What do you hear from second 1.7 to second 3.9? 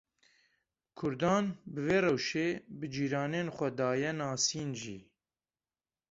bi vê rewşê bi cîranên xwe